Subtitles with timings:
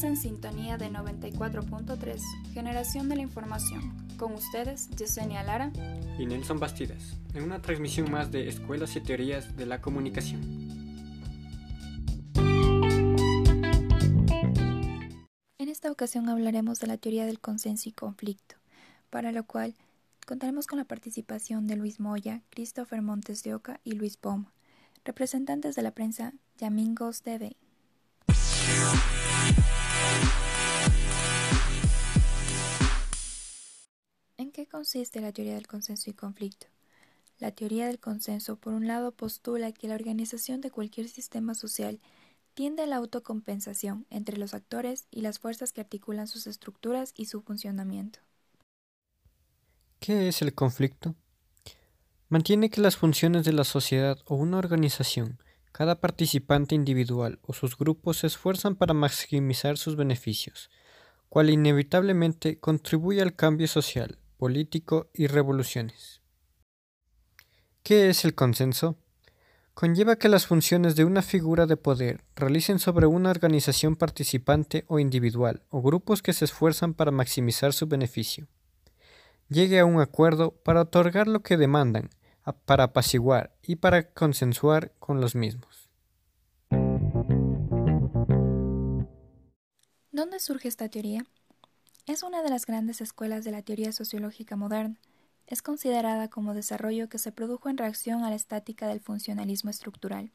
[0.00, 2.22] Estás en sintonía de 94.3,
[2.54, 4.08] Generación de la Información.
[4.16, 5.70] Con ustedes, Yesenia Lara
[6.18, 10.40] y Nelson Bastidas, en una transmisión más de Escuelas y Teorías de la Comunicación.
[15.58, 18.56] En esta ocasión hablaremos de la teoría del consenso y conflicto,
[19.10, 19.74] para lo cual
[20.26, 24.50] contaremos con la participación de Luis Moya, Christopher Montes de Oca y Luis Poma,
[25.04, 27.54] representantes de la prensa Yamingos TV.
[34.70, 36.66] Consiste la teoría del consenso y conflicto?
[37.38, 42.00] La teoría del consenso, por un lado, postula que la organización de cualquier sistema social
[42.54, 47.26] tiende a la autocompensación entre los actores y las fuerzas que articulan sus estructuras y
[47.26, 48.20] su funcionamiento.
[49.98, 51.14] ¿Qué es el conflicto?
[52.28, 57.76] Mantiene que las funciones de la sociedad o una organización, cada participante individual o sus
[57.76, 60.70] grupos se esfuerzan para maximizar sus beneficios,
[61.28, 66.22] cual inevitablemente contribuye al cambio social, político y revoluciones.
[67.82, 68.96] ¿Qué es el consenso?
[69.74, 74.98] Conlleva que las funciones de una figura de poder realicen sobre una organización participante o
[74.98, 78.48] individual o grupos que se esfuerzan para maximizar su beneficio.
[79.50, 82.08] Llegue a un acuerdo para otorgar lo que demandan,
[82.64, 85.90] para apaciguar y para consensuar con los mismos.
[90.10, 91.26] ¿Dónde surge esta teoría?
[92.06, 94.96] Es una de las grandes escuelas de la teoría sociológica moderna.
[95.46, 100.30] Es considerada como desarrollo que se produjo en reacción a la estática del funcionalismo estructural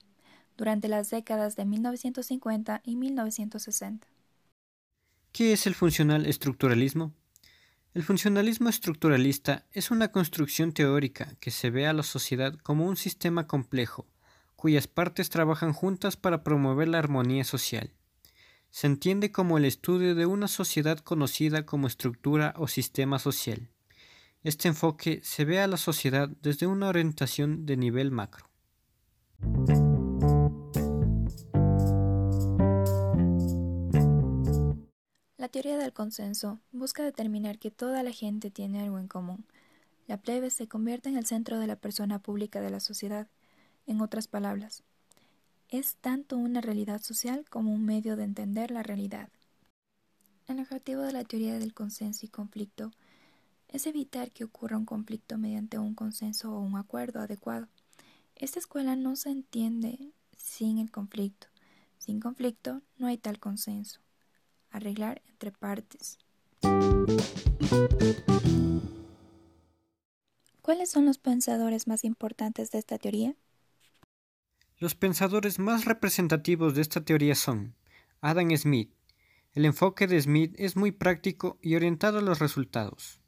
[0.57, 4.07] durante las décadas de 1950 y 1960.
[5.31, 7.13] ¿Qué es el funcional estructuralismo?
[7.93, 12.95] El funcionalismo estructuralista es una construcción teórica que se ve a la sociedad como un
[12.95, 14.05] sistema complejo,
[14.55, 17.94] cuyas partes trabajan juntas para promover la armonía social
[18.75, 23.69] se entiende como el estudio de una sociedad conocida como estructura o sistema social.
[24.43, 28.49] Este enfoque se ve a la sociedad desde una orientación de nivel macro.
[35.37, 39.45] La teoría del consenso busca determinar que toda la gente tiene algo en común.
[40.05, 43.29] La plebe se convierte en el centro de la persona pública de la sociedad.
[43.87, 44.83] En otras palabras,
[45.69, 49.29] es tanto una realidad social como un medio de entender la realidad.
[50.47, 52.91] El objetivo de la teoría del consenso y conflicto
[53.67, 57.67] es evitar que ocurra un conflicto mediante un consenso o un acuerdo adecuado.
[58.35, 61.47] Esta escuela no se entiende sin el conflicto.
[61.97, 63.99] Sin conflicto no hay tal consenso.
[64.69, 66.19] Arreglar entre partes.
[70.61, 73.35] ¿Cuáles son los pensadores más importantes de esta teoría?
[74.77, 77.75] Los pensadores más representativos de esta teoría son
[78.19, 78.91] Adam Smith.
[79.53, 83.21] El enfoque de Smith es muy práctico y orientado a los resultados.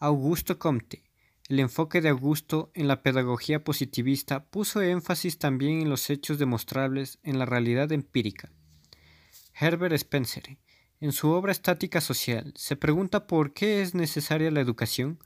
[0.00, 1.04] Augusto Comte.
[1.48, 7.20] El enfoque de Augusto en la pedagogía positivista puso énfasis también en los hechos demostrables
[7.22, 8.50] en la realidad empírica.
[9.54, 10.58] Herbert Spencer.
[10.98, 15.20] En su obra Estática Social se pregunta por qué es necesaria la educación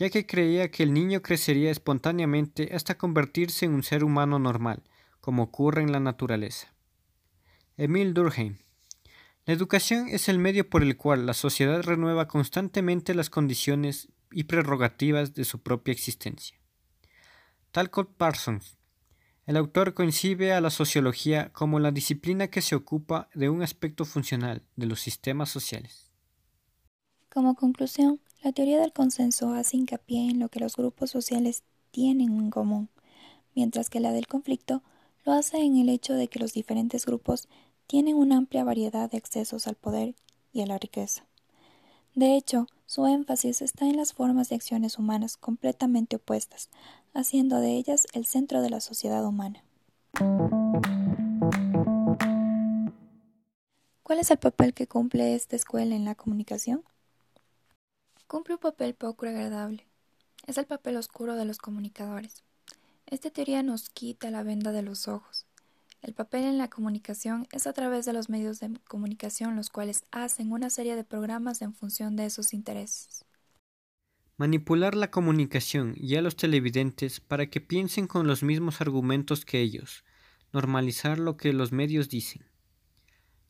[0.00, 4.82] ya que creía que el niño crecería espontáneamente hasta convertirse en un ser humano normal,
[5.20, 6.74] como ocurre en la naturaleza.
[7.76, 8.56] Emil Durkheim
[9.44, 14.44] La educación es el medio por el cual la sociedad renueva constantemente las condiciones y
[14.44, 16.58] prerrogativas de su propia existencia.
[17.70, 18.78] Talcott Parsons
[19.44, 24.04] el autor concibe a la sociología como la disciplina que se ocupa de un aspecto
[24.04, 26.12] funcional de los sistemas sociales.
[27.30, 32.32] Como conclusión, la teoría del consenso hace hincapié en lo que los grupos sociales tienen
[32.38, 32.88] en común,
[33.54, 34.82] mientras que la del conflicto
[35.24, 37.48] lo hace en el hecho de que los diferentes grupos
[37.86, 40.14] tienen una amplia variedad de accesos al poder
[40.52, 41.26] y a la riqueza.
[42.14, 46.70] De hecho, su énfasis está en las formas de acciones humanas completamente opuestas,
[47.12, 49.62] haciendo de ellas el centro de la sociedad humana.
[54.02, 56.82] ¿Cuál es el papel que cumple esta escuela en la comunicación?
[58.30, 59.88] Cumple un papel poco agradable.
[60.46, 62.44] Es el papel oscuro de los comunicadores.
[63.06, 65.46] Esta teoría nos quita la venda de los ojos.
[66.00, 70.04] El papel en la comunicación es a través de los medios de comunicación los cuales
[70.12, 73.24] hacen una serie de programas en función de esos intereses.
[74.36, 79.60] Manipular la comunicación y a los televidentes para que piensen con los mismos argumentos que
[79.60, 80.04] ellos.
[80.52, 82.46] Normalizar lo que los medios dicen.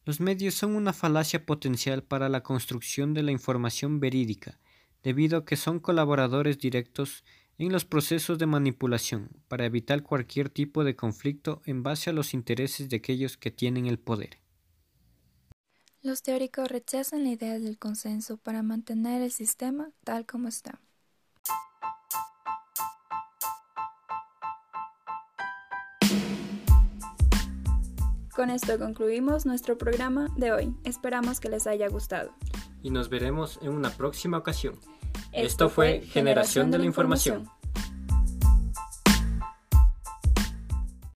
[0.07, 4.59] Los medios son una falacia potencial para la construcción de la información verídica
[5.03, 7.25] debido a que son colaboradores directos
[7.59, 12.33] en los procesos de manipulación para evitar cualquier tipo de conflicto en base a los
[12.33, 14.39] intereses de aquellos que tienen el poder.
[16.03, 20.81] Los teóricos rechazan la idea del consenso para mantener el sistema tal como está.
[28.35, 30.75] Con esto concluimos nuestro programa de hoy.
[30.85, 32.35] Esperamos que les haya gustado.
[32.83, 34.79] Y nos veremos en una próxima ocasión.
[35.33, 37.49] Esto, fue Generación de la Información.